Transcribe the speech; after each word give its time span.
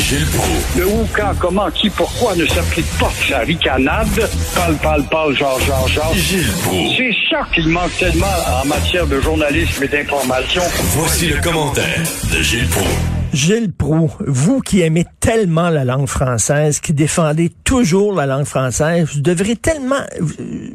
Gilles 0.00 0.26
Proulx. 0.26 0.78
Le 0.78 0.86
où, 0.86 1.06
quand, 1.14 1.32
comment, 1.38 1.70
qui, 1.70 1.90
pourquoi 1.90 2.34
ne 2.34 2.46
s'applique 2.46 2.90
pas 2.98 3.12
sa 3.28 3.40
ricanade? 3.40 4.28
Parle, 4.54 4.76
parle, 4.76 5.04
parle, 5.04 5.36
genre, 5.36 5.60
genre, 5.60 5.86
genre. 5.88 6.14
Gilles 6.14 6.52
Proulx. 6.62 6.96
C'est 6.96 7.14
ça 7.30 7.46
qu'il 7.54 7.68
manque 7.68 7.96
tellement 7.98 8.26
en 8.62 8.66
matière 8.66 9.06
de 9.06 9.20
journalisme 9.20 9.84
et 9.84 9.88
d'information. 9.88 10.62
Voici 10.96 11.28
le 11.28 11.40
commentaire 11.40 12.02
de 12.32 12.42
Gilles 12.42 12.68
Proulx. 12.68 12.88
Gilles 13.32 13.72
Proux, 13.72 14.10
vous 14.26 14.60
qui 14.60 14.80
aimez 14.80 15.04
tellement 15.20 15.68
la 15.68 15.84
langue 15.84 16.08
française, 16.08 16.80
qui 16.80 16.92
défendez 16.92 17.52
toujours 17.62 18.12
la 18.12 18.26
langue 18.26 18.44
française, 18.44 19.08
vous 19.14 19.20
devrez 19.20 19.54
tellement, 19.54 20.00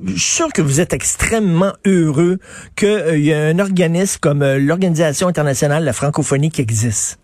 je 0.06 0.12
suis 0.12 0.20
sûr 0.20 0.54
que 0.54 0.62
vous 0.62 0.80
êtes 0.80 0.94
extrêmement 0.94 1.74
heureux 1.86 2.40
qu'il 2.78 2.88
euh, 2.88 3.18
y 3.18 3.34
a 3.34 3.48
un 3.48 3.60
organisme 3.60 4.20
comme 4.22 4.42
euh, 4.42 4.58
l'Organisation 4.58 5.28
internationale 5.28 5.82
de 5.82 5.86
la 5.86 5.94
francophonie 5.94 6.50
qui 6.50 6.62
existe. 6.62 7.20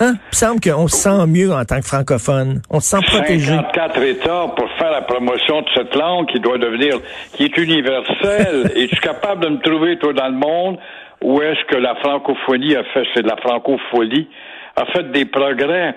Hein? 0.00 0.14
Il 0.14 0.28
me 0.30 0.32
semble 0.32 0.60
qu'on 0.60 0.88
se 0.88 0.96
sent 0.96 1.26
mieux 1.28 1.52
en 1.52 1.64
tant 1.64 1.80
que 1.80 1.86
francophone. 1.86 2.62
On 2.70 2.80
se 2.80 2.90
sent 2.96 3.02
protégé. 3.06 3.52
54 3.54 4.02
États 4.02 4.46
pour 4.56 4.68
faire 4.78 4.90
la 4.90 5.02
promotion 5.02 5.60
de 5.62 5.66
cette 5.74 5.94
langue 5.94 6.26
qui 6.26 6.40
doit 6.40 6.58
devenir, 6.58 6.98
qui 7.34 7.44
est 7.44 7.56
universelle. 7.56 8.72
Es-tu 8.76 8.96
capable 9.00 9.44
de 9.44 9.48
me 9.50 9.58
trouver, 9.60 9.98
toi, 9.98 10.12
dans 10.12 10.28
le 10.28 10.34
monde, 10.34 10.78
où 11.22 11.40
est-ce 11.40 11.64
que 11.66 11.76
la 11.76 11.94
francophonie 11.96 12.74
a 12.76 12.84
fait, 12.92 13.04
c'est 13.14 13.22
de 13.22 13.28
la 13.28 13.36
francophonie, 13.36 14.28
a 14.76 14.84
fait 14.86 15.10
des 15.12 15.24
progrès? 15.26 15.94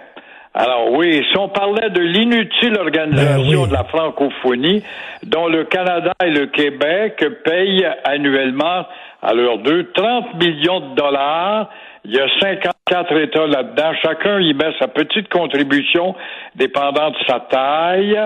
Alors 0.53 0.91
oui, 0.93 1.23
si 1.31 1.37
on 1.37 1.49
parlait 1.49 1.89
de 1.91 1.99
l'inutile 1.99 2.77
organisation 2.79 3.43
Ben 3.43 3.61
oui. 3.63 3.67
de 3.69 3.73
la 3.73 3.83
francophonie, 3.83 4.81
dont 5.23 5.47
le 5.47 5.65
Canada 5.65 6.13
et 6.25 6.31
le 6.31 6.47
Québec 6.47 7.23
payent 7.43 7.87
annuellement 8.03 8.85
à 9.21 9.33
leurs 9.33 9.59
deux 9.59 9.91
30 9.91 10.33
millions 10.43 10.79
de 10.79 10.95
dollars, 10.95 11.69
il 12.07 12.15
y 12.15 12.19
a 12.19 12.27
54 12.39 13.17
États 13.17 13.47
là-dedans, 13.47 13.91
chacun 14.01 14.39
y 14.39 14.53
met 14.53 14.71
sa 14.79 14.87
petite 14.87 15.27
contribution 15.27 16.15
dépendant 16.55 17.11
de 17.11 17.17
sa 17.27 17.41
taille. 17.41 18.17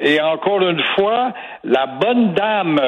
Et 0.00 0.18
encore 0.22 0.62
une 0.62 0.82
fois, 0.96 1.34
la 1.62 1.86
bonne 1.86 2.32
dame 2.32 2.80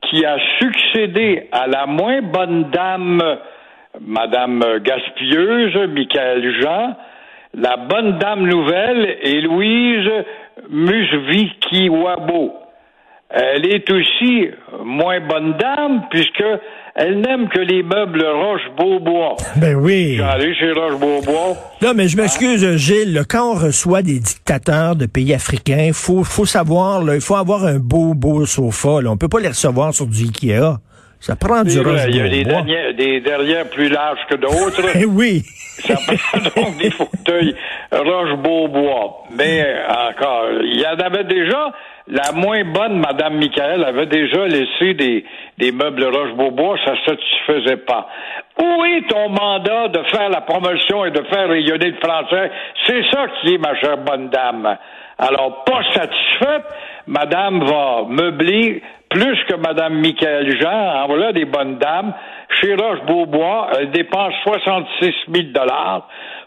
qui 0.00 0.24
a 0.24 0.38
succédé 0.58 1.50
à 1.52 1.66
la 1.66 1.84
moins 1.84 2.22
bonne 2.22 2.70
dame, 2.70 3.22
Madame 4.00 4.64
Gaspilleuse, 4.78 5.76
Michael 5.90 6.58
Jean, 6.62 6.96
la 7.52 7.76
bonne 7.76 8.16
dame 8.16 8.46
nouvelle 8.46 9.18
est 9.22 9.42
Louise 9.42 10.10
Musvikiwabo. 10.70 12.65
Elle 13.38 13.66
est 13.66 13.90
aussi 13.90 14.48
moins 14.84 15.20
bonne 15.20 15.54
dame 15.58 16.02
puisque 16.10 16.42
elle 16.94 17.20
n'aime 17.20 17.48
que 17.50 17.58
les 17.60 17.82
meubles 17.82 18.24
Roche-Beaubois. 18.24 19.36
Ben 19.56 19.74
oui. 19.76 20.18
Allez 20.26 20.54
chez 20.54 20.72
Roche-Beaubois. 20.72 21.54
Non, 21.82 21.92
mais 21.94 22.08
je 22.08 22.16
m'excuse, 22.16 22.66
Gilles. 22.76 23.22
quand 23.28 23.50
on 23.52 23.54
reçoit 23.54 24.00
des 24.00 24.18
dictateurs 24.20 24.96
de 24.96 25.04
pays 25.04 25.34
africains, 25.34 25.90
faut 25.92 26.24
faut 26.24 26.46
savoir, 26.46 27.04
là, 27.04 27.14
il 27.14 27.20
faut 27.20 27.34
avoir 27.36 27.64
un 27.66 27.78
beau, 27.78 28.14
beau 28.14 28.46
sofa. 28.46 29.02
Là. 29.02 29.10
On 29.10 29.18
peut 29.18 29.28
pas 29.28 29.40
les 29.40 29.48
recevoir 29.48 29.92
sur 29.92 30.06
du 30.06 30.22
Ikea. 30.24 30.78
Ça 31.20 31.34
prend 31.34 31.62
du 31.64 31.80
roche 31.80 32.00
Il 32.08 32.16
y 32.16 32.20
a 32.20 32.28
des, 32.28 32.44
derniers- 32.44 32.92
des 32.94 33.20
derrière 33.20 33.68
plus 33.68 33.88
larges 33.88 34.20
que 34.30 34.36
d'autres. 34.36 34.82
Eh 34.94 35.04
oui. 35.04 35.42
Ça 35.86 35.94
prend 35.96 36.38
donc 36.62 36.78
des 36.78 36.90
fauteuils 36.90 37.54
Roche-Beaubois. 37.92 39.24
Mais 39.36 39.64
encore, 39.88 40.46
il 40.62 40.80
y 40.80 40.86
en 40.86 40.98
avait 40.98 41.24
déjà. 41.24 41.72
La 42.08 42.30
moins 42.32 42.62
bonne, 42.62 43.00
Madame 43.00 43.34
Michael, 43.34 43.82
avait 43.84 44.06
déjà 44.06 44.46
laissé 44.46 44.94
des, 44.94 45.24
des 45.58 45.72
meubles 45.72 46.04
Roche-Beaubois. 46.04 46.76
Ça 46.84 46.94
satisfaisait 47.04 47.78
pas. 47.78 48.08
Où 48.62 48.84
est 48.84 49.08
ton 49.08 49.28
mandat 49.28 49.88
de 49.88 50.02
faire 50.04 50.28
la 50.28 50.42
promotion 50.42 51.04
et 51.04 51.10
de 51.10 51.22
faire 51.24 51.48
rayonner 51.48 51.90
le 51.90 51.96
français? 51.96 52.50
C'est 52.86 53.02
ça 53.10 53.26
qui 53.40 53.54
est, 53.54 53.58
ma 53.58 53.74
chère 53.80 53.98
bonne 53.98 54.28
dame. 54.28 54.76
Alors, 55.18 55.64
pas 55.64 55.82
satisfaite, 55.94 56.64
Madame 57.08 57.64
va 57.64 58.04
meubler 58.08 58.82
plus 59.08 59.42
que 59.48 59.56
Madame 59.56 59.94
Michael 59.94 60.60
Jean. 60.60 61.02
En 61.02 61.06
voilà 61.08 61.32
des 61.32 61.44
bonnes 61.44 61.78
dames. 61.78 62.12
Chez 62.60 62.74
Roche-Beaubois, 62.74 63.70
elle 63.78 63.90
dépense 63.90 64.32
66 64.44 65.14
000 65.28 65.46
dollars 65.52 66.06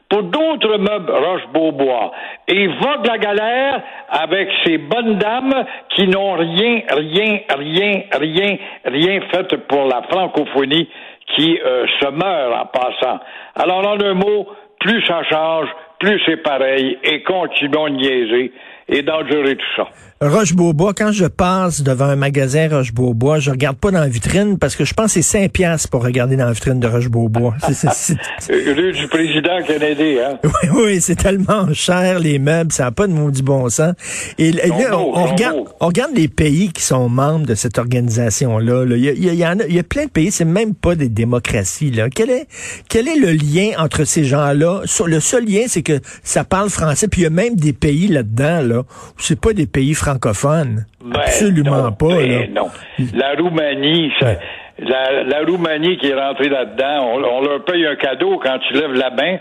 pour 0.09 0.23
d'autres 0.23 0.77
meubles 0.77 1.11
Roche-Beaubois. 1.11 2.11
Et 2.47 2.67
vogue 2.67 3.05
la 3.05 3.17
galère 3.17 3.81
avec 4.09 4.49
ces 4.65 4.77
bonnes 4.79 5.17
dames 5.17 5.65
qui 5.89 6.07
n'ont 6.07 6.33
rien, 6.33 6.81
rien, 6.89 7.39
rien, 7.55 8.01
rien, 8.11 8.57
rien 8.85 9.21
fait 9.31 9.55
pour 9.67 9.85
la 9.85 10.01
francophonie 10.09 10.89
qui 11.35 11.59
euh, 11.63 11.85
se 11.99 12.09
meurt 12.09 12.53
en 12.53 12.65
passant. 12.65 13.19
Alors, 13.55 13.85
en 13.85 13.99
un 13.99 14.13
mot, 14.15 14.47
plus 14.79 15.05
ça 15.05 15.21
change, 15.23 15.69
plus 15.99 16.19
c'est 16.25 16.37
pareil, 16.37 16.97
et 17.03 17.21
continuons 17.21 17.89
de 17.89 17.95
niaiser 17.95 18.51
et 18.89 19.01
d'endurer 19.01 19.55
tout 19.55 19.65
ça. 19.75 19.83
Roche-Beaubois, 20.21 20.93
quand 20.93 21.13
je 21.13 21.23
passe 21.25 21.81
devant 21.81 22.03
un 22.07 22.17
magasin 22.17 22.67
Roche-Beaubois, 22.69 23.39
je 23.39 23.51
regarde 23.51 23.77
pas 23.77 23.89
dans 23.89 24.01
la 24.01 24.09
vitrine 24.09 24.57
parce 24.59 24.75
que 24.75 24.83
je 24.83 24.93
pense 24.93 25.05
que 25.13 25.21
c'est 25.21 25.39
5 25.39 25.49
piastres 25.49 25.87
pour 25.89 26.03
regarder 26.03 26.35
dans 26.35 26.45
la 26.47 26.51
vitrine 26.51 26.77
de 26.81 26.87
Roche-Beaubois. 26.87 27.55
C'est- 27.67 27.73
c'est- 27.73 28.17
c'est- 28.39 28.51
Euh, 28.53 28.73
Rue 28.75 28.91
du 28.91 29.07
président 29.07 29.61
Kennedy, 29.65 30.17
hein? 30.19 30.37
Oui, 30.43 30.69
oui, 30.83 31.01
c'est 31.01 31.15
tellement 31.15 31.71
cher, 31.73 32.19
les 32.19 32.37
meubles, 32.37 32.73
ça 32.73 32.83
n'a 32.83 32.91
pas 32.91 33.07
de 33.07 33.13
maudit 33.13 33.43
bon 33.43 33.69
sens. 33.69 33.93
Et 34.37 34.51
là, 34.51 34.63
beaux, 34.67 35.13
on, 35.15 35.23
regarde, 35.25 35.55
beaux. 35.55 35.67
on 35.79 35.87
regarde 35.87 36.11
les 36.13 36.27
pays 36.27 36.69
qui 36.73 36.81
sont 36.81 37.07
membres 37.07 37.45
de 37.45 37.55
cette 37.55 37.77
organisation-là. 37.77 38.83
là. 38.85 38.97
Il, 38.97 39.03
y 39.05 39.09
a, 39.09 39.11
il 39.13 39.23
y 39.23 39.29
a- 39.29 39.33
il 39.33 39.39
y 39.39 39.45
en 39.47 39.59
a, 39.59 39.63
il 39.69 39.75
y 39.75 39.79
a 39.79 39.83
plein 39.83 40.05
de 40.05 40.09
pays, 40.09 40.31
c'est 40.31 40.43
même 40.43 40.75
pas 40.75 40.95
des 40.95 41.07
démocraties. 41.09 41.91
Là. 41.91 42.09
Quel, 42.09 42.29
est, 42.29 42.47
quel 42.89 43.07
est 43.07 43.15
le 43.17 43.31
lien 43.31 43.71
entre 43.77 44.03
ces 44.03 44.25
gens-là? 44.25 44.81
Le 45.05 45.19
seul 45.21 45.45
lien, 45.45 45.61
c'est 45.67 45.81
que 45.83 46.01
ça 46.23 46.43
parle 46.43 46.69
français, 46.69 47.07
puis 47.07 47.21
il 47.21 47.23
y 47.23 47.27
a 47.27 47.29
même 47.29 47.55
des 47.55 47.71
pays 47.73 48.07
là-dedans, 48.09 48.61
là, 48.61 48.78
où 48.81 49.19
c'est 49.19 49.39
pas 49.39 49.53
des 49.53 49.67
pays 49.67 49.93
francophones. 49.93 50.85
Ben, 51.03 51.19
Absolument 51.19 51.83
non, 51.83 51.91
pas. 51.93 52.07
ben 52.15 52.29
là. 52.31 52.47
non. 52.61 52.67
La 53.15 53.33
Roumanie, 53.41 54.11
ça- 54.19 54.35
la, 54.79 55.23
la 55.23 55.39
Roumanie 55.45 55.97
qui 55.97 56.07
est 56.07 56.13
rentrée 56.15 56.49
là-dedans, 56.49 57.05
on, 57.13 57.23
on 57.23 57.41
leur 57.41 57.63
paye 57.65 57.85
un 57.85 57.95
cadeau 57.95 58.39
quand 58.43 58.59
tu 58.67 58.73
lèves 58.73 58.93
la 58.93 59.09
main. 59.09 59.37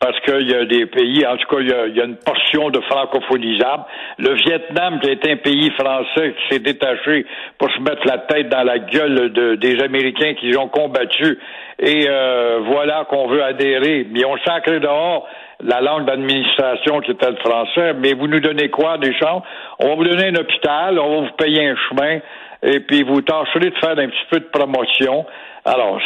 Parce 0.00 0.18
qu'il 0.22 0.50
y 0.50 0.54
a 0.54 0.64
des 0.64 0.86
pays, 0.86 1.24
en 1.24 1.36
tout 1.36 1.46
cas, 1.48 1.60
il 1.60 1.68
y 1.68 1.72
a, 1.72 1.86
il 1.86 1.96
y 1.96 2.00
a 2.00 2.04
une 2.06 2.16
portion 2.16 2.70
de 2.70 2.80
francophonisable. 2.80 3.84
Le 4.18 4.34
Vietnam, 4.34 4.98
qui 5.00 5.10
est 5.10 5.30
un 5.30 5.36
pays 5.36 5.70
français 5.78 6.34
qui 6.34 6.54
s'est 6.54 6.58
détaché 6.60 7.24
pour 7.56 7.70
se 7.70 7.78
mettre 7.80 8.04
la 8.06 8.18
tête 8.18 8.48
dans 8.48 8.64
la 8.64 8.80
gueule 8.80 9.32
de- 9.32 9.54
des 9.54 9.80
Américains 9.80 10.34
qui 10.40 10.56
ont 10.56 10.66
combattu. 10.68 11.38
Et 11.78 12.06
euh, 12.08 12.60
voilà 12.66 13.06
qu'on 13.08 13.28
veut 13.28 13.44
adhérer. 13.44 14.04
Mais 14.10 14.24
on 14.24 14.36
sacré 14.44 14.80
dehors 14.80 15.28
la 15.62 15.80
langue 15.80 16.06
d'administration 16.06 17.00
qui 17.00 17.12
était 17.12 17.30
le 17.30 17.36
français. 17.36 17.94
Mais 17.94 18.14
vous 18.14 18.26
nous 18.26 18.40
donnez 18.40 18.68
quoi 18.68 18.98
des 18.98 19.14
champs? 19.14 19.42
On 19.78 19.88
va 19.88 19.94
vous 19.94 20.04
donner 20.04 20.28
un 20.28 20.34
hôpital, 20.34 20.98
on 20.98 21.20
va 21.20 21.28
vous 21.28 21.36
payer 21.36 21.68
un 21.68 21.76
chemin, 21.88 22.18
et 22.62 22.80
puis 22.80 23.02
vous 23.02 23.20
tâcherez 23.22 23.70
de 23.70 23.78
faire 23.78 23.98
un 23.98 24.08
petit 24.08 24.26
peu 24.30 24.40
de 24.40 24.48
promotion. 24.52 25.26
Alors, 25.64 26.00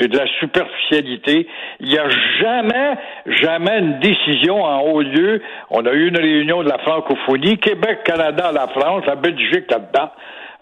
c'est 0.00 0.08
de 0.08 0.18
la 0.18 0.26
superficialité. 0.40 1.46
Il 1.78 1.88
n'y 1.88 1.98
a 1.98 2.08
jamais, 2.40 2.94
jamais 3.26 3.78
une 3.78 4.00
décision 4.00 4.64
en 4.64 4.80
haut 4.80 5.02
lieu. 5.02 5.40
On 5.70 5.86
a 5.86 5.92
eu 5.92 6.08
une 6.08 6.18
réunion 6.18 6.64
de 6.64 6.68
la 6.68 6.78
francophonie, 6.78 7.58
Québec, 7.58 8.00
Canada, 8.04 8.50
la 8.52 8.66
France, 8.68 9.04
la 9.06 9.14
Belgique 9.14 9.70
là-dedans. 9.70 10.10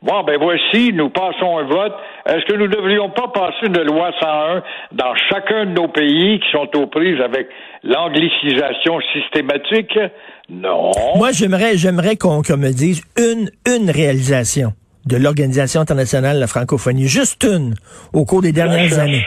Bon, 0.03 0.23
ben 0.25 0.39
voici, 0.41 0.93
nous 0.95 1.11
passons 1.11 1.59
un 1.59 1.65
vote. 1.65 1.93
Est-ce 2.27 2.47
que 2.47 2.57
nous 2.57 2.69
ne 2.69 2.75
devrions 2.75 3.11
pas 3.11 3.29
passer 3.29 3.67
une 3.67 3.83
loi 3.83 4.11
101 4.19 4.63
dans 4.93 5.15
chacun 5.29 5.67
de 5.67 5.73
nos 5.73 5.89
pays 5.89 6.41
qui 6.41 6.51
sont 6.51 6.69
aux 6.77 6.87
prises 6.87 7.21
avec 7.21 7.49
l'anglicisation 7.83 8.99
systématique? 9.13 9.99
Non. 10.49 10.91
Moi, 11.17 11.33
j'aimerais, 11.33 11.77
j'aimerais 11.77 12.17
qu'on 12.17 12.39
me 12.39 12.71
dise 12.71 13.03
une, 13.19 13.51
une 13.67 13.91
réalisation 13.91 14.73
de 15.07 15.17
l'Organisation 15.19 15.83
internationale 15.83 16.37
de 16.37 16.41
la 16.41 16.47
francophonie, 16.47 17.07
juste 17.07 17.45
une, 17.45 17.75
au 18.15 18.25
cours 18.25 18.41
des 18.41 18.53
la 18.53 18.65
dernières 18.67 18.99
années. 18.99 19.27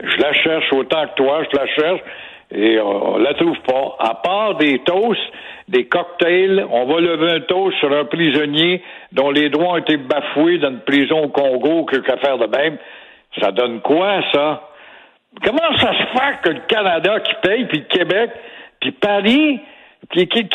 Je 0.00 0.22
la 0.22 0.32
cherche 0.32 0.72
autant 0.72 1.06
que 1.08 1.14
toi, 1.16 1.42
je 1.50 1.58
la 1.58 1.66
cherche 1.66 2.00
et 2.52 2.80
on, 2.80 3.14
on 3.14 3.18
la 3.18 3.34
trouve 3.34 3.56
pas. 3.66 3.96
À 3.98 4.14
part 4.14 4.56
des 4.56 4.78
toasts, 4.84 5.20
des 5.68 5.86
cocktails, 5.86 6.64
on 6.70 6.86
va 6.86 7.00
lever 7.00 7.32
un 7.32 7.40
toast 7.40 7.76
sur 7.78 7.92
un 7.92 8.04
prisonnier 8.04 8.82
dont 9.12 9.30
les 9.30 9.48
droits 9.48 9.74
ont 9.74 9.76
été 9.76 9.96
bafoués 9.96 10.58
dans 10.58 10.70
une 10.70 10.80
prison 10.80 11.24
au 11.24 11.28
Congo, 11.28 11.84
quelque 11.86 12.12
affaire 12.12 12.38
de 12.38 12.46
même. 12.46 12.78
Ça 13.40 13.50
donne 13.50 13.80
quoi, 13.80 14.22
ça? 14.32 14.70
Comment 15.44 15.76
ça 15.78 15.92
se 15.92 16.18
fait 16.18 16.40
que 16.42 16.48
le 16.50 16.60
Canada 16.68 17.20
qui 17.20 17.34
paye, 17.42 17.64
puis 17.66 17.78
le 17.78 17.84
Québec, 17.84 18.30
puis 18.80 18.92
Paris, 18.92 19.60
qui, 20.12 20.26
qui 20.28 20.48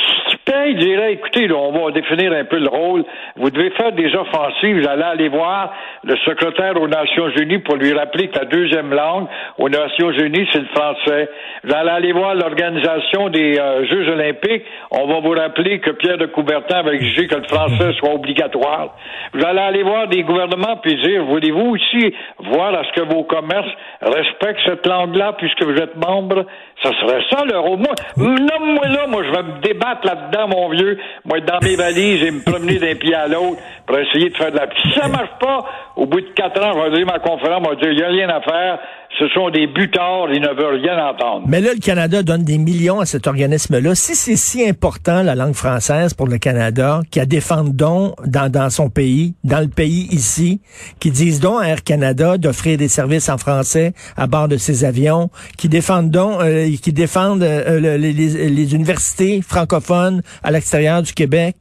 paye 0.45 0.75
dirait, 0.75 1.13
écoutez, 1.13 1.47
là, 1.47 1.55
on 1.55 1.71
va 1.71 1.91
définir 1.91 2.31
un 2.33 2.45
peu 2.45 2.57
le 2.57 2.69
rôle. 2.69 3.03
Vous 3.35 3.49
devez 3.49 3.71
faire 3.71 3.91
des 3.91 4.13
offensives. 4.15 4.81
Vous 4.81 4.87
allez 4.87 5.03
aller 5.03 5.29
voir 5.29 5.73
le 6.03 6.15
secrétaire 6.17 6.79
aux 6.81 6.87
Nations 6.87 7.29
Unies 7.29 7.59
pour 7.59 7.75
lui 7.75 7.93
rappeler 7.93 8.29
que 8.29 8.39
la 8.39 8.45
deuxième 8.45 8.93
langue 8.93 9.27
aux 9.57 9.69
Nations 9.69 10.11
Unies, 10.11 10.47
c'est 10.51 10.59
le 10.59 10.67
français. 10.73 11.29
Vous 11.63 11.73
allez 11.73 11.89
aller 11.89 12.11
voir 12.11 12.35
l'organisation 12.35 13.29
des 13.29 13.59
euh, 13.59 13.85
Jeux 13.85 14.09
olympiques. 14.09 14.63
On 14.91 15.07
va 15.07 15.19
vous 15.19 15.31
rappeler 15.31 15.79
que 15.79 15.91
Pierre 15.91 16.17
de 16.17 16.25
Coubertin 16.25 16.79
avait 16.79 16.95
exigé 16.95 17.27
que 17.27 17.35
le 17.35 17.43
français 17.43 17.93
soit 17.99 18.13
obligatoire. 18.13 18.95
Vous 19.33 19.45
allez 19.45 19.59
aller 19.59 19.83
voir 19.83 20.07
des 20.07 20.23
gouvernements 20.23 20.77
puis 20.77 20.95
dire, 21.01 21.23
voulez-vous 21.25 21.75
aussi 21.75 22.13
voir 22.39 22.73
à 22.73 22.83
ce 22.83 22.99
que 22.99 23.05
vos 23.13 23.23
commerces 23.23 23.71
respectent 24.01 24.61
cette 24.65 24.85
langue-là 24.85 25.33
puisque 25.37 25.63
vous 25.63 25.77
êtes 25.77 25.95
membre? 25.95 26.45
Ça 26.83 26.91
serait 26.99 27.21
ça, 27.29 27.43
le 27.45 27.59
rôle. 27.59 27.77
Moi, 27.77 27.93
nomme-moi 28.17 28.87
là, 28.87 29.07
moi, 29.07 29.23
je 29.23 29.31
vais 29.31 29.43
me 29.43 29.61
débattre 29.61 30.05
là-dedans, 30.05 30.30
mon 30.47 30.69
vieux. 30.69 30.97
Moi, 31.25 31.39
dans 31.41 31.59
mes 31.61 31.75
valises 31.75 32.23
et 32.23 32.31
me 32.31 32.43
promener 32.43 32.77
d'un 32.77 32.95
pied 32.95 33.15
à 33.15 33.27
l'autre 33.27 33.61
pour 33.85 33.97
essayer 33.97 34.29
de 34.29 34.37
faire 34.37 34.51
de 34.51 34.57
la... 34.57 34.67
Si 34.81 34.91
ça 34.99 35.07
marche 35.07 35.37
pas, 35.39 35.65
au 35.95 36.05
bout 36.05 36.21
de 36.21 36.29
quatre 36.35 36.63
ans, 36.63 36.71
je 36.73 36.89
vais 36.89 36.97
dire 36.97 37.05
ma 37.05 37.19
conférence, 37.19 37.67
je 37.81 37.87
vais 37.87 37.95
dire, 37.95 38.09
il 38.09 38.15
n'y 38.15 38.21
a 38.23 38.25
rien 38.25 38.29
à 38.29 38.41
faire. 38.41 38.79
Ce 39.19 39.27
sont 39.29 39.49
des 39.51 39.67
butards, 39.67 40.27
ils 40.33 40.41
ne 40.41 40.47
veulent 40.47 40.81
rien 40.81 40.97
entendre. 41.05 41.43
Mais 41.47 41.61
là, 41.61 41.73
le 41.73 41.79
Canada 41.79 42.23
donne 42.23 42.43
des 42.43 42.57
millions 42.57 43.01
à 43.01 43.05
cet 43.05 43.27
organisme-là. 43.27 43.93
Si 43.93 44.15
c'est 44.15 44.35
si 44.37 44.67
important, 44.67 45.21
la 45.21 45.35
langue 45.35 45.53
française, 45.53 46.13
pour 46.15 46.27
le 46.27 46.37
Canada, 46.39 47.01
qui 47.11 47.19
a 47.19 47.25
défendre 47.27 47.71
donc 47.71 48.15
dans, 48.25 48.49
dans 48.49 48.69
son 48.71 48.89
pays, 48.89 49.35
dans 49.43 49.59
le 49.59 49.67
pays 49.67 50.07
ici, 50.11 50.61
qui 50.99 51.11
disent 51.11 51.39
donc 51.39 51.61
à 51.61 51.67
Air 51.67 51.83
Canada 51.83 52.37
d'offrir 52.39 52.77
des 52.77 52.87
services 52.87 53.29
en 53.29 53.37
français 53.37 53.93
à 54.17 54.25
bord 54.27 54.47
de 54.47 54.57
ses 54.57 54.85
avions, 54.85 55.29
qui 55.57 55.69
défendent 55.69 56.09
donc, 56.09 56.41
euh, 56.41 56.69
qui 56.81 56.93
défendent 56.93 57.43
euh, 57.43 57.79
le- 57.79 57.97
les, 57.97 58.13
les- 58.13 58.49
les 58.49 58.73
universités 58.75 59.41
francophones 59.47 60.21
à 60.41 60.49
l'extérieur 60.51 61.03
du 61.03 61.13
Québec, 61.13 61.57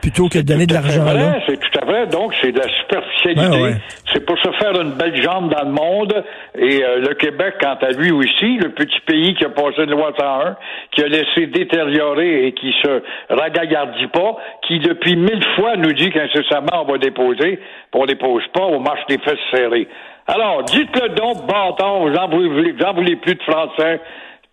plutôt 0.00 0.28
que 0.28 0.38
de 0.38 0.42
donner 0.44 0.66
de 0.66 0.72
Tout 0.74 0.78
à 0.78 0.82
l'argent 0.82 1.04
là. 1.04 1.38
Donc, 2.10 2.34
c'est 2.40 2.52
de 2.52 2.58
la 2.58 2.68
superficialité. 2.68 3.56
Ouais, 3.56 3.62
ouais. 3.62 3.76
C'est 4.12 4.24
pour 4.24 4.38
se 4.38 4.50
faire 4.52 4.80
une 4.80 4.92
belle 4.92 5.20
jambe 5.22 5.54
dans 5.54 5.64
le 5.64 5.72
monde. 5.72 6.24
Et 6.58 6.82
euh, 6.82 6.98
le 6.98 7.14
Québec, 7.14 7.54
quant 7.60 7.76
à 7.80 7.90
lui 7.90 8.10
aussi, 8.10 8.56
le 8.58 8.70
petit 8.70 9.00
pays 9.06 9.34
qui 9.34 9.44
a 9.44 9.50
passé 9.50 9.84
une 9.84 9.90
loi 9.90 10.12
101, 10.18 10.56
qui 10.92 11.02
a 11.02 11.08
laissé 11.08 11.46
détériorer 11.46 12.46
et 12.46 12.52
qui 12.52 12.74
se 12.82 13.02
ragaillardit 13.30 14.08
pas, 14.08 14.36
qui 14.66 14.80
depuis 14.80 15.16
mille 15.16 15.44
fois 15.54 15.76
nous 15.76 15.92
dit 15.92 16.10
qu'incessamment 16.10 16.82
on 16.82 16.92
va 16.92 16.98
déposer, 16.98 17.56
puis 17.56 18.00
on 18.00 18.06
dépose 18.06 18.42
pas, 18.52 18.62
on 18.62 18.80
marche 18.80 19.02
les 19.08 19.18
fesses 19.18 19.38
serrées. 19.52 19.88
Alors, 20.26 20.64
dites-le 20.64 21.10
donc, 21.10 21.46
bâtard, 21.46 22.00
vous 22.00 22.14
en 22.14 22.28
voulez, 22.28 22.72
vous 22.72 22.84
en 22.84 22.94
voulez 22.94 23.16
plus 23.16 23.36
de 23.36 23.42
français. 23.42 24.00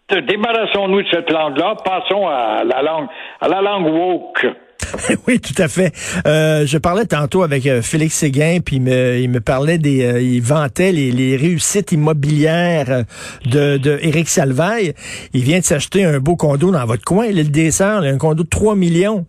Débarrassons-nous 0.10 1.02
de 1.02 1.08
cette 1.10 1.32
langue-là, 1.32 1.76
passons 1.84 2.28
à 2.28 2.64
la 2.64 2.82
langue, 2.84 3.08
à 3.42 3.48
la 3.48 3.62
langue 3.62 3.88
woke. 3.88 4.46
oui, 5.28 5.40
tout 5.40 5.60
à 5.62 5.68
fait. 5.68 5.92
Euh, 6.28 6.66
je 6.66 6.78
parlais 6.78 7.06
tantôt 7.06 7.44
avec 7.44 7.66
euh, 7.66 7.82
Félix 7.82 8.16
Séguin, 8.16 8.60
puis 8.64 8.78
il 8.78 8.82
me, 8.82 9.18
il 9.18 9.30
me 9.30 9.40
parlait 9.40 9.78
des, 9.78 10.04
euh, 10.06 10.22
il 10.22 10.42
vantait 10.42 10.92
les, 10.92 11.12
les 11.12 11.36
réussites 11.36 11.92
immobilières 11.92 12.90
euh, 12.90 13.04
de, 13.46 13.78
de 13.78 13.98
Éric 14.02 14.30
Salvaille. 14.30 14.94
Il 15.34 15.42
vient 15.42 15.60
de 15.60 15.64
s'acheter 15.64 16.04
un 16.04 16.20
beau 16.20 16.36
condo 16.36 16.72
dans 16.72 16.86
votre 16.86 17.04
coin, 17.04 17.28
l'île 17.28 17.52
des 17.52 17.72
Sœurs, 17.72 18.04
un 18.04 18.18
condo 18.18 18.44
de 18.44 18.50
3 18.50 18.76
millions. 18.76 19.26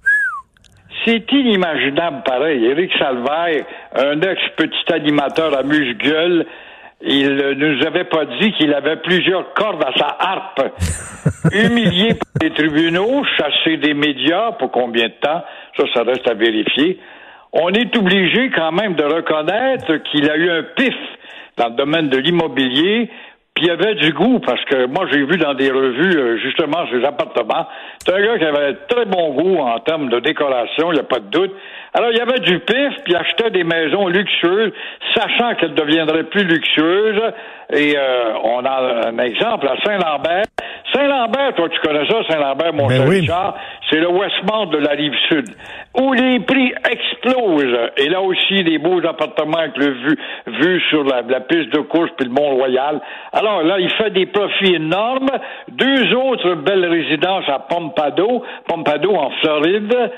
C'est 1.05 1.31
inimaginable 1.33 2.23
pareil. 2.25 2.65
Éric 2.65 2.91
Salvaire, 2.99 3.65
un 3.95 4.21
ex-petit 4.21 4.93
animateur 4.93 5.59
amuse-gueule, 5.59 6.47
il 7.07 7.55
nous 7.59 7.87
avait 7.87 8.05
pas 8.05 8.25
dit 8.41 8.53
qu'il 8.53 8.73
avait 8.73 8.97
plusieurs 8.97 9.53
cordes 9.55 9.85
à 9.85 9.93
sa 9.99 10.17
harpe. 10.19 10.63
Humilié 11.53 12.15
par 12.15 12.43
les 12.43 12.51
tribunaux, 12.51 13.23
chassé 13.37 13.77
des 13.77 13.95
médias, 13.95 14.53
pour 14.53 14.71
combien 14.71 15.09
de 15.09 15.15
temps? 15.21 15.45
Ça, 15.77 15.85
ça 15.93 16.03
reste 16.03 16.29
à 16.29 16.35
vérifier. 16.35 16.99
On 17.53 17.69
est 17.71 17.97
obligé 17.97 18.51
quand 18.51 18.73
même 18.73 18.95
de 18.95 19.05
reconnaître 19.05 19.97
qu'il 20.11 20.31
a 20.31 20.37
eu 20.37 20.51
un 20.51 20.63
pif 20.77 20.95
dans 21.57 21.69
le 21.69 21.75
domaine 21.75 22.09
de 22.09 22.19
l'immobilier, 22.19 23.11
puis 23.55 23.67
il 23.67 23.71
avait 23.71 23.95
du 23.95 24.13
goût, 24.13 24.41
parce 24.41 24.65
que 24.65 24.87
moi, 24.87 25.07
j'ai 25.13 25.25
vu 25.25 25.37
dans 25.37 25.55
des 25.55 25.71
revues, 25.71 26.19
euh, 26.19 26.39
justement, 26.39 26.89
ses 26.91 27.05
appartements. 27.05 27.69
C'est 27.99 28.13
un 28.13 28.21
gars 28.21 28.37
qui 28.37 28.45
avait 28.45 28.75
très 28.89 29.05
bon 29.05 29.33
goût 29.33 29.59
en 29.59 29.79
termes 29.79 30.09
de 30.09 30.19
décoration, 30.19 30.91
il 30.91 30.95
n'y 30.95 31.01
a 31.01 31.05
pas 31.05 31.21
de 31.21 31.31
doute. 31.31 31.53
Alors, 31.93 32.11
il 32.11 32.19
y 32.19 32.21
avait 32.21 32.41
du 32.41 32.59
pif, 32.59 32.95
puis 33.05 33.13
il 33.13 33.17
achetait 33.17 33.51
des 33.51 33.63
maisons 33.63 34.09
luxueuses, 34.09 34.73
sachant 35.15 35.55
qu'elles 35.55 35.75
deviendraient 35.75 36.25
plus 36.25 36.43
luxueuses. 36.43 37.23
Et 37.73 37.97
euh, 37.97 38.35
on 38.45 38.65
a 38.65 39.09
un 39.09 39.19
exemple 39.19 39.69
à 39.69 39.77
Saint-Lambert. 39.85 40.45
Saint-Lambert, 40.93 41.55
toi, 41.55 41.69
tu 41.69 41.81
connais 41.81 42.07
ça, 42.07 42.19
Saint-Lambert, 42.29 42.73
mon 42.73 42.87
Ben 42.87 42.99
cher 42.99 43.09
oui. 43.09 43.21
Richard, 43.21 43.55
c'est 43.91 43.99
le 43.99 44.09
Westmount 44.09 44.67
de 44.67 44.79
la 44.79 44.93
rive 44.93 45.15
sud, 45.29 45.47
où 46.01 46.13
les 46.13 46.41
prix 46.41 46.73
explosent. 46.89 47.91
Et 47.97 48.09
là 48.09 48.21
aussi, 48.21 48.63
des 48.63 48.79
beaux 48.79 49.05
appartements 49.05 49.59
avec 49.59 49.77
le 49.77 49.91
vue, 49.91 50.19
vue 50.47 50.81
sur 50.91 51.03
la, 51.05 51.23
la 51.23 51.41
piste 51.41 51.71
de 51.71 51.81
course 51.81 52.11
puis 52.17 52.29
le 52.29 52.33
Mont-Royal. 52.33 53.01
Alors 53.33 53.63
là, 53.63 53.79
il 53.79 53.91
fait 53.95 54.11
des 54.11 54.27
profits 54.27 54.75
énormes. 54.75 55.31
Deux 55.69 56.15
autres 56.15 56.55
belles 56.55 56.87
résidences 56.87 57.49
à 57.49 57.59
Pompado, 57.61 58.45
Pompado 58.69 59.15
en 59.17 59.31
Floride, 59.43 60.11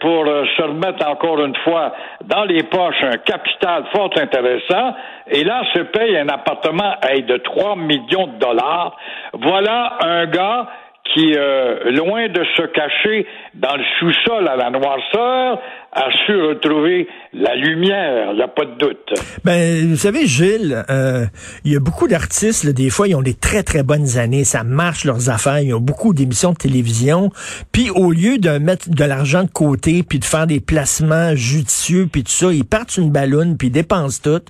pour 0.00 0.26
euh, 0.26 0.44
se 0.56 0.62
remettre 0.62 1.06
encore 1.06 1.40
une 1.44 1.56
fois 1.56 1.92
dans 2.24 2.44
les 2.44 2.62
poches 2.64 3.02
un 3.02 3.18
capital 3.18 3.84
fort 3.92 4.10
intéressant. 4.16 4.94
Et 5.28 5.44
là, 5.44 5.62
se 5.72 5.80
paye 5.80 6.16
un 6.16 6.28
appartement 6.28 6.94
de 7.02 7.36
3 7.36 7.76
millions 7.76 8.26
de 8.26 8.38
dollars. 8.38 8.96
Voilà 9.32 9.98
un 10.00 10.26
gars 10.26 10.66
qui, 11.14 11.34
euh, 11.36 11.90
loin 11.92 12.28
de 12.28 12.44
se 12.56 12.62
cacher 12.62 13.26
dans 13.54 13.76
le 13.76 13.84
sous-sol 13.98 14.48
à 14.48 14.56
la 14.56 14.70
noirceur, 14.70 15.58
a 15.92 16.10
su 16.24 16.40
retrouver 16.40 17.08
la 17.32 17.54
lumière, 17.54 18.32
il 18.34 18.42
a 18.42 18.48
pas 18.48 18.64
de 18.64 18.76
doute. 18.76 19.14
Ben, 19.44 19.88
vous 19.88 19.96
savez, 19.96 20.26
Gilles, 20.26 20.84
euh, 20.90 21.26
il 21.64 21.72
y 21.72 21.76
a 21.76 21.80
beaucoup 21.80 22.08
d'artistes, 22.08 22.66
des 22.66 22.90
fois, 22.90 23.06
ils 23.06 23.14
ont 23.14 23.22
des 23.22 23.34
très, 23.34 23.62
très 23.62 23.84
bonnes 23.84 24.18
années, 24.18 24.42
ça 24.42 24.64
marche 24.64 25.04
leurs 25.04 25.30
affaires, 25.30 25.60
ils 25.60 25.72
ont 25.72 25.80
beaucoup 25.80 26.12
d'émissions 26.12 26.52
de 26.52 26.56
télévision, 26.56 27.30
puis 27.70 27.88
au 27.90 28.10
lieu 28.10 28.38
de 28.38 28.58
mettre 28.58 28.90
de 28.90 29.04
l'argent 29.04 29.44
de 29.44 29.50
côté, 29.50 30.02
puis 30.02 30.18
de 30.18 30.24
faire 30.24 30.48
des 30.48 30.58
placements 30.58 31.36
judicieux, 31.36 32.08
puis 32.10 32.24
tout 32.24 32.32
ça, 32.32 32.52
ils 32.52 32.64
partent 32.64 32.96
une 32.96 33.10
ballonne, 33.10 33.56
puis 33.56 33.68
ils 33.68 33.72
dépensent 33.72 34.20
tout. 34.22 34.42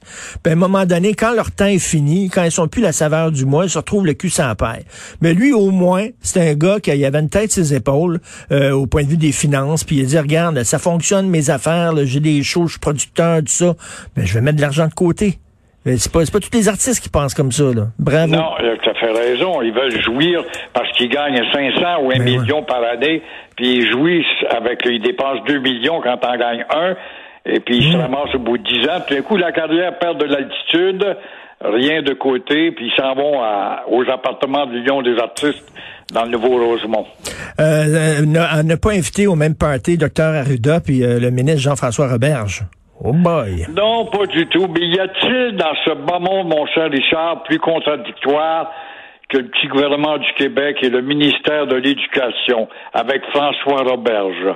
Puis 0.43 0.51
à 0.51 0.53
un 0.53 0.59
moment 0.59 0.87
donné, 0.87 1.13
quand 1.13 1.35
leur 1.35 1.51
temps 1.51 1.67
est 1.67 1.79
fini, 1.79 2.31
quand 2.31 2.45
ils 2.45 2.53
sont 2.53 2.67
plus 2.67 2.81
la 2.81 2.93
saveur 2.93 3.31
du 3.31 3.45
mois, 3.45 3.67
ils 3.67 3.71
se 3.71 3.79
retrouvent 3.79 4.07
le 4.07 4.15
cul 4.15 4.31
sans 4.31 4.55
paille. 4.55 4.85
Mais 5.21 5.35
lui, 5.35 5.53
au 5.53 5.71
moins, 5.71 6.07
c'est 6.23 6.51
un 6.51 6.55
gars 6.55 6.81
qui 6.81 6.91
avait 6.91 7.19
une 7.19 7.29
tête 7.29 7.53
ses 7.53 7.75
épaules, 7.75 8.21
euh, 8.53 8.71
au 8.71 8.87
point 8.87 9.03
de 9.03 9.09
vue 9.09 9.17
des 9.19 9.33
finances, 9.33 9.85
puis 9.85 9.97
il 9.97 10.05
a 10.05 10.07
dit, 10.07 10.19
regarde, 10.19 10.63
ça 10.63 10.79
fonctionne, 10.79 11.29
mes 11.29 11.51
affaires, 11.51 11.93
j'ai 12.05 12.21
des 12.21 12.43
shows, 12.43 12.70
je 12.71 12.75
suis 12.75 12.81
producteur, 12.81 13.39
tout 13.41 13.47
ça, 13.49 13.75
mais 14.17 14.27
je 14.27 14.35
vais 14.35 14.41
mettre 14.41 14.57
de 14.57 14.63
l'argent 14.63 14.87
de 14.87 14.95
côté. 14.95 15.39
C'est 15.87 16.13
pas, 16.13 16.21
pas 16.21 16.41
tous 16.41 16.53
les 16.53 16.69
artistes 16.69 17.03
qui 17.03 17.09
pensent 17.09 17.33
comme 17.33 17.53
ça, 17.53 17.65
là. 17.75 17.87
Bravo. 17.99 18.33
Non, 18.33 18.51
tu 18.83 18.89
as 18.89 18.95
fait 18.95 19.13
raison. 19.13 19.63
Ils 19.63 19.73
veulent 19.73 19.99
jouir 20.03 20.45
parce 20.75 20.91
qu'ils 20.93 21.09
gagnent 21.09 21.43
500 21.53 22.03
ou 22.03 22.11
1 22.11 22.19
Ben 22.19 22.23
million 22.25 22.63
par 22.63 22.83
année, 22.85 23.23
puis 23.57 23.77
ils 23.77 23.91
jouissent 23.91 24.27
avec, 24.51 24.83
ils 24.85 25.01
dépensent 25.01 25.43
2 25.47 25.59
millions 25.59 26.03
quand 26.03 26.19
on 26.23 26.37
gagne 26.37 26.67
un, 26.69 26.97
et 27.47 27.61
puis 27.61 27.79
ils 27.79 27.93
se 27.93 27.97
ramassent 27.97 28.35
au 28.35 28.39
bout 28.41 28.59
de 28.59 28.63
10 28.63 28.89
ans. 28.91 29.01
Tout 29.09 29.15
d'un 29.15 29.23
coup, 29.23 29.37
la 29.37 29.53
carrière 29.53 29.99
perd 29.99 30.19
de 30.19 30.27
l'altitude, 30.27 31.17
rien 31.63 32.03
de 32.03 32.15
côté, 32.15 32.71
puis 32.73 32.87
ils 32.87 33.01
s'en 33.01 33.15
vont 33.15 33.43
à- 33.43 33.85
aux 33.89 34.09
appartements 34.11 34.67
de 34.67 34.73
l'Union 34.73 35.03
des 35.03 35.19
artistes 35.19 35.67
dans 36.13 36.25
le 36.25 36.31
Nouveau-Rosemont. 36.31 37.07
Euh, 37.61 37.63
euh, 37.63 38.27
ne, 38.27 38.39
à 38.39 38.63
ne 38.63 38.75
pas 38.77 38.91
inviter 38.93 39.27
au 39.27 39.35
même 39.37 39.55
party 39.55 39.97
Dr 39.99 40.23
Arruda 40.25 40.81
puis 40.81 41.03
euh, 41.05 41.21
le 41.21 41.31
ministre 41.31 41.61
Jean-François 41.63 42.09
Roberge. 42.09 42.63
Oh 43.03 43.13
boy. 43.13 43.67
Non, 43.75 44.07
pas 44.07 44.27
du 44.27 44.47
tout. 44.49 44.67
Mais 44.69 44.87
y 44.87 44.99
a-t-il 45.01 45.57
dans 45.57 45.75
ce 45.85 45.91
bas 45.95 46.19
monde, 46.19 46.49
mon 46.49 46.67
cher 46.67 46.91
Richard, 46.91 47.43
plus 47.45 47.59
contradictoire 47.59 48.71
que 49.31 49.39
le 49.39 49.45
petit 49.49 49.69
gouvernement 49.69 50.19
du 50.19 50.31
Québec 50.37 50.79
et 50.83 50.91
le 50.91 51.01
ministère 51.01 51.67
de 51.67 51.77
l'Éducation 51.77 52.69
avec 52.93 53.23
François 53.33 53.85
Roberge? 53.85 54.55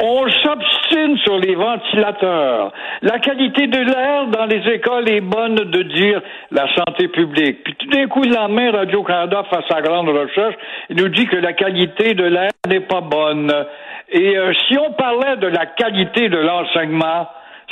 On 0.00 0.28
s'obstine 0.28 1.16
sur 1.18 1.38
les 1.38 1.54
ventilateurs. 1.54 2.72
La 3.02 3.18
qualité 3.20 3.68
de 3.68 3.78
l'air 3.78 4.26
dans 4.28 4.46
les 4.46 4.68
écoles 4.72 5.08
est 5.08 5.20
bonne 5.20 5.54
de 5.54 5.82
dire 5.82 6.20
la 6.50 6.66
santé 6.74 7.08
publique. 7.08 7.62
Puis 7.62 7.74
tout 7.76 7.88
d'un 7.88 8.06
coup, 8.08 8.22
le 8.22 8.34
lendemain, 8.34 8.72
Radio-Canada 8.72 9.44
fait 9.50 9.64
sa 9.68 9.80
grande 9.80 10.08
recherche 10.08 10.54
nous 10.90 11.08
dit 11.08 11.26
que 11.26 11.36
la 11.36 11.52
qualité 11.52 12.14
de 12.14 12.24
l'air 12.24 12.50
n'est 12.66 12.80
pas 12.80 13.00
bonne. 13.00 13.52
Et 14.10 14.36
euh, 14.36 14.52
si 14.66 14.76
on 14.78 14.92
parlait 14.92 15.36
de 15.36 15.46
la 15.46 15.66
qualité 15.66 16.28
de 16.28 16.38
l'enseignement, 16.38 17.28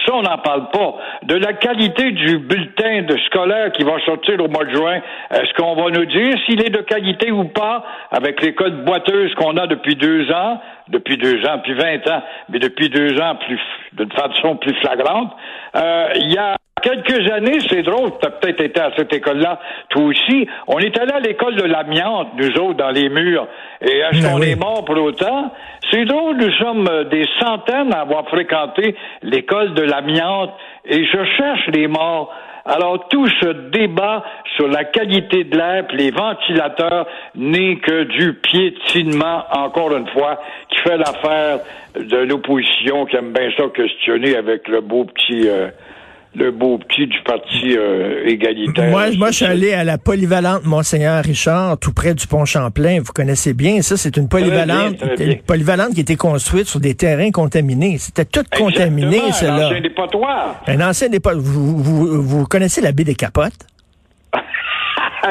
Ça, 0.07 0.15
on 0.15 0.23
n'en 0.23 0.39
parle 0.39 0.71
pas. 0.71 0.95
De 1.25 1.35
la 1.35 1.53
qualité 1.53 2.13
du 2.13 2.39
bulletin 2.39 3.03
de 3.03 3.17
scolaire 3.27 3.73
qui 3.73 3.83
va 3.83 3.99
sortir 4.05 4.41
au 4.43 4.49
mois 4.49 4.65
de 4.65 4.75
juin, 4.75 5.01
est-ce 5.31 5.53
qu'on 5.55 5.75
va 5.75 5.91
nous 5.91 6.07
dire 6.07 6.35
s'il 6.47 6.65
est 6.65 6.71
de 6.71 6.83
qualité 6.83 7.31
ou 7.31 7.45
pas 7.45 7.85
avec 8.11 8.41
les 8.43 8.55
codes 8.55 8.85
boiteuses 8.85 9.35
qu'on 9.35 9.57
a 9.57 9.67
depuis 9.67 9.97
deux 9.97 10.31
ans, 10.33 10.61
depuis 10.89 11.17
deux 11.17 11.45
ans, 11.47 11.59
puis 11.63 11.75
vingt 11.75 12.07
ans, 12.09 12.23
mais 12.49 12.59
depuis 12.59 12.89
deux 12.89 13.21
ans 13.21 13.37
plus 13.47 13.61
d'une 13.93 14.13
façon 14.13 14.57
plus 14.57 14.75
flagrante? 14.81 15.33
Euh, 15.77 16.09
il 16.17 16.33
y 16.33 16.39
a 16.39 16.57
quelques 16.81 17.31
années, 17.33 17.59
c'est 17.69 17.83
drôle, 17.83 18.11
tu 18.21 18.27
as 18.27 18.31
peut-être 18.31 18.61
été 18.61 18.81
à 18.81 18.91
cette 18.97 19.13
école-là, 19.13 19.61
toi 19.91 20.03
aussi. 20.05 20.49
On 20.67 20.79
est 20.79 20.99
allé 20.99 21.13
à 21.13 21.21
l'école 21.21 21.55
de 21.57 21.65
l'amiante, 21.65 22.29
nous 22.37 22.59
autres, 22.61 22.75
dans 22.79 22.91
les 22.91 23.09
murs. 23.09 23.47
Et 23.81 23.99
est-ce 23.99 24.23
Ben 24.23 24.33
qu'on 24.33 24.41
oui. 24.41 24.51
est 24.51 24.57
mort 24.57 24.85
pour 24.85 24.97
autant? 24.97 25.53
C'est 25.91 26.05
drôle, 26.05 26.37
nous 26.37 26.53
sommes 26.53 26.89
euh, 26.89 27.05
des 27.05 27.25
centaines 27.41 27.93
à 27.93 28.01
avoir 28.01 28.29
fréquenté 28.29 28.95
l'école 29.23 29.75
de 29.75 29.83
l'amiante 29.83 30.53
et 30.85 31.05
je 31.05 31.25
cherche 31.37 31.67
les 31.69 31.87
morts. 31.87 32.33
Alors, 32.67 33.09
tout 33.09 33.27
ce 33.27 33.71
débat 33.71 34.23
sur 34.57 34.69
la 34.69 34.85
qualité 34.85 35.45
de 35.45 35.57
l'air, 35.57 35.87
les 35.93 36.11
ventilateurs, 36.11 37.07
n'est 37.35 37.77
que 37.77 38.05
du 38.05 38.35
piétinement, 38.35 39.45
encore 39.51 39.97
une 39.97 40.07
fois, 40.09 40.41
qui 40.69 40.79
fait 40.81 40.99
l'affaire 40.99 41.61
de 41.99 42.19
l'opposition 42.19 43.07
qui 43.07 43.17
aime 43.17 43.33
bien 43.33 43.51
ça 43.57 43.65
questionner 43.75 44.37
avec 44.37 44.69
le 44.69 44.83
beau 44.83 45.05
petit... 45.05 45.49
euh, 45.49 45.71
le 46.35 46.51
beau 46.53 46.79
petit 46.79 47.07
du 47.07 47.19
parti 47.25 47.77
euh, 47.77 48.27
égalitaire. 48.27 48.91
Moi, 48.91 49.11
moi, 49.17 49.31
je 49.31 49.37
suis 49.37 49.45
allé 49.45 49.73
à 49.73 49.85
la 49.85 49.99
polyvalente 49.99 50.65
Monseigneur 50.65 51.23
Richard, 51.25 51.79
tout 51.79 51.93
près 51.93 52.15
du 52.15 52.27
pont 52.27 52.45
Champlain. 52.45 53.01
Vous 53.03 53.13
connaissez 53.13 53.53
bien 53.53 53.83
ça. 53.83 53.97
C'est 53.97 54.17
une 54.17 54.29
polyvalente, 54.29 54.97
bien, 54.97 55.07
très 55.07 55.17
bien. 55.17 55.35
une 55.35 55.43
polyvalente 55.43 55.95
qui 55.95 56.01
été 56.01 56.17
construite 56.17 56.67
sur 56.67 56.81
des 56.81 56.95
terrains 56.95 57.31
contaminés. 57.31 57.99
C'était 57.99 58.25
tout 58.25 58.45
contaminé, 58.57 59.21
celle-là. 59.33 59.65
l'ancien 59.65 59.81
dépotoir. 59.81 60.63
Un 60.67 60.81
ancien 60.81 61.09
dépôt. 61.09 61.31
Vous, 61.37 61.79
vous, 61.79 62.23
vous 62.23 62.47
connaissez 62.47 62.81
la 62.81 62.93
baie 62.93 63.05
des 63.05 63.15
Capotes? 63.15 63.67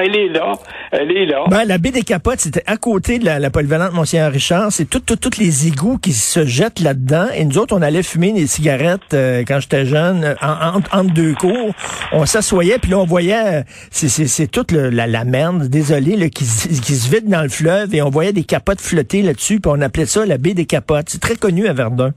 Elle 0.04 0.16
est 0.16 0.30
là. 0.30 0.54
Elle 0.92 1.12
est 1.12 1.26
là. 1.26 1.44
Ben, 1.50 1.66
la 1.66 1.78
baie 1.78 1.92
des 1.92 2.04
Capotes, 2.04 2.40
c'était 2.40 2.64
à 2.66 2.78
côté 2.78 3.20
de 3.20 3.26
la, 3.26 3.40
la 3.40 3.50
polyvalente 3.50 3.94
Monseigneur 3.94 4.32
Richard. 4.32 4.72
C'est 4.72 4.86
toutes 4.90 5.20
toutes 5.20 5.38
les 5.38 5.68
égouts 5.68 5.98
qui 5.98 6.14
se 6.14 6.46
jettent 6.46 6.80
là-dedans. 6.80 7.28
Et 7.36 7.46
nous 7.46 7.58
autres, 7.58 7.76
on 7.76 7.82
allait 7.82 8.04
fumer 8.04 8.32
des 8.34 8.48
cigarettes 8.48 9.14
euh, 9.14 9.44
quand 9.48 9.60
j'étais 9.60 9.86
jeune, 9.86 10.24
euh, 10.24 10.36
en, 10.42 10.78
en- 10.78 11.00
entre 11.00 11.14
deux 11.14 11.34
cours. 11.36 11.74
On 12.12 12.26
s'assoyait, 12.26 12.80
puis 12.80 12.92
là, 12.92 13.00
on 13.00 13.06
voyait, 13.06 13.60
euh, 13.60 13.64
c'est, 13.92 14.48
toute 14.52 14.72
la, 14.72 15.08
la 15.08 15.24
merde, 15.26 15.68
désolé, 15.68 16.30
qui, 16.30 16.46
qui 16.46 16.96
se 16.96 17.10
vide 17.14 17.28
dans 17.30 17.44
le 17.44 17.50
fleuve. 17.50 17.94
Et 17.94 18.02
on 18.02 18.10
voyait 18.10 18.34
des 18.34 18.44
capotes 18.44 18.82
flotter 18.82 19.22
là-dessus, 19.22 19.60
puis 19.60 19.72
on 19.76 19.82
appelait 19.82 20.06
ça 20.06 20.26
la 20.26 20.38
baie 20.38 20.54
des 20.54 20.66
Capotes. 20.66 21.10
C'est 21.10 21.22
très 21.22 21.36
connu 21.36 21.68
à 21.68 21.74
Verdun. 21.74 22.14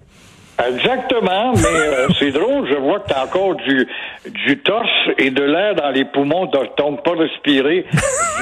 Exactement, 0.59 1.53
mais 1.55 1.65
euh, 1.67 2.09
c'est 2.19 2.31
drôle, 2.31 2.69
je 2.69 2.77
vois 2.77 3.01
que 3.01 3.09
tu 3.09 3.15
as 3.15 3.25
encore 3.25 3.55
du, 3.57 3.89
du 4.47 4.59
torse 4.59 4.89
et 5.19 5.31
de 5.31 5.43
l'air 5.43 5.75
dans 5.75 5.91
les 5.91 6.05
poumons, 6.05 6.47
donc 6.47 6.71
t'as 6.77 6.85
pas 7.03 7.17
respiré 7.19 7.87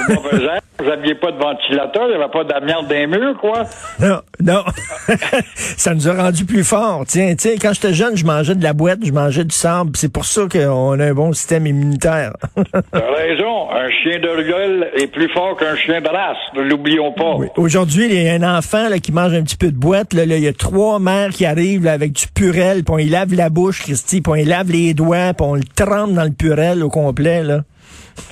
du 0.08 0.14
mauvais 0.14 0.44
air. 0.44 0.60
Vous 0.80 0.86
n'aviez 0.86 1.14
pas 1.14 1.30
de 1.30 1.36
ventilateur, 1.36 2.04
il 2.06 2.16
n'y 2.16 2.22
avait 2.22 2.32
pas 2.32 2.44
d'amiante 2.44 2.88
dans 2.88 2.94
les 2.94 3.06
murs, 3.06 3.36
quoi? 3.38 3.64
Non, 4.00 4.20
non. 4.42 4.64
ça 5.54 5.94
nous 5.94 6.08
a 6.08 6.14
rendu 6.14 6.46
plus 6.46 6.64
forts. 6.64 7.04
Tiens, 7.06 7.34
tiens, 7.36 7.52
quand 7.60 7.74
j'étais 7.74 7.92
jeune, 7.92 8.16
je 8.16 8.24
mangeais 8.24 8.54
de 8.54 8.62
la 8.62 8.72
boîte, 8.72 9.00
je 9.04 9.12
mangeais 9.12 9.44
du 9.44 9.54
sable. 9.54 9.90
C'est 9.94 10.10
pour 10.10 10.24
ça 10.24 10.42
qu'on 10.50 10.98
a 10.98 11.04
un 11.04 11.12
bon 11.12 11.34
système 11.34 11.66
immunitaire. 11.66 12.32
T'as 12.92 13.12
raison, 13.14 13.70
un 13.70 13.90
chien 13.90 14.20
de 14.20 14.42
gueule 14.42 14.90
est 14.96 15.08
plus 15.08 15.28
fort 15.28 15.54
qu'un 15.58 15.76
chien 15.76 16.00
de 16.00 16.08
race, 16.08 16.38
ne 16.56 16.62
l'oublions 16.62 17.12
pas. 17.12 17.34
Oui. 17.36 17.48
Aujourd'hui, 17.56 18.06
il 18.06 18.22
y 18.22 18.28
a 18.30 18.32
un 18.32 18.58
enfant 18.58 18.88
là, 18.88 18.98
qui 19.00 19.12
mange 19.12 19.34
un 19.34 19.42
petit 19.42 19.58
peu 19.58 19.70
de 19.70 19.76
boîte. 19.76 20.14
Là, 20.14 20.24
là, 20.24 20.36
il 20.36 20.42
y 20.42 20.48
a 20.48 20.54
trois 20.54 20.98
mères 20.98 21.28
qui 21.28 21.44
arrivent 21.44 21.84
là, 21.84 21.98
avec 22.00 22.12
du 22.12 22.26
purel, 22.34 22.82
puis 22.82 22.94
on 22.94 22.98
y 22.98 23.08
lave 23.08 23.34
la 23.34 23.50
bouche, 23.50 23.82
Christy, 23.82 24.22
puis 24.22 24.32
on 24.32 24.36
y 24.36 24.44
lave 24.44 24.70
les 24.70 24.94
doigts, 24.94 25.34
puis 25.34 25.46
on 25.46 25.54
le 25.54 25.64
trempe 25.76 26.12
dans 26.12 26.24
le 26.24 26.32
purel 26.32 26.82
au 26.82 26.88
complet. 26.88 27.42
Là. 27.42 27.60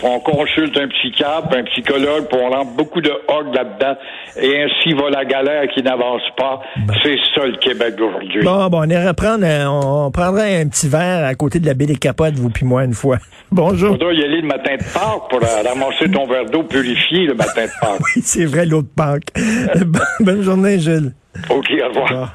On 0.03 0.21
consulte 0.21 0.77
un 0.77 0.89
psychiatre, 0.89 1.49
un 1.55 1.65
psychologue, 1.65 2.27
puis 2.31 2.39
on 2.41 2.51
rentre 2.51 2.73
beaucoup 2.77 3.01
de 3.01 3.11
hog 3.11 3.55
là-dedans, 3.55 3.97
et 4.41 4.63
ainsi 4.63 4.93
va 4.95 5.11
la 5.11 5.25
galère 5.25 5.69
qui 5.75 5.83
n'avance 5.83 6.23
pas. 6.37 6.61
C'est 7.03 7.17
ça 7.35 7.47
le 7.47 7.57
Québec 7.57 7.97
d'aujourd'hui. 7.97 8.43
Bon, 8.43 8.69
bon, 8.69 8.81
on 8.87 8.89
irait 8.89 9.15
prendre, 9.15 9.45
on 9.47 10.11
prendrait 10.11 10.61
un 10.61 10.69
petit 10.69 10.89
verre 10.89 11.25
à 11.25 11.35
côté 11.35 11.59
de 11.59 11.67
la 11.67 11.75
baie 11.75 11.87
des 11.87 11.97
Capotes, 11.97 12.35
vous 12.35 12.51
puis 12.51 12.65
moi, 12.65 12.85
une 12.85 12.95
fois. 12.95 13.19
Bonjour. 13.51 13.91
Faudra 13.91 14.13
y 14.13 14.23
aller 14.23 14.41
le 14.41 14.47
matin 14.47 14.77
de 14.77 14.85
Pâques 14.93 15.31
pour 15.31 15.43
euh, 15.43 15.69
ramasser 15.69 16.11
ton 16.11 16.27
verre 16.27 16.45
d'eau 16.47 16.63
purifié 16.63 17.27
le 17.27 17.35
matin 17.35 17.65
de 17.65 17.81
Pâques. 17.81 18.01
C'est 18.23 18.45
vrai, 18.45 18.67
l'autre 18.67 18.89
Pâques. 18.95 19.33
Bonne 20.21 20.43
journée, 20.43 20.79
Jules. 20.79 21.13
OK, 21.51 21.67
au 21.71 21.89
revoir. 21.89 21.97
Au 21.97 22.01
revoir. 22.03 22.35